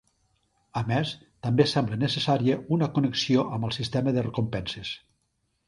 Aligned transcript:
A 0.79 0.81
més, 0.91 1.11
també 1.47 1.67
sembla 1.73 1.99
necessària 2.05 2.57
una 2.79 2.89
connexió 2.97 3.47
amb 3.59 3.71
el 3.71 3.77
sistema 3.79 4.17
de 4.19 4.27
recompenses. 4.31 4.99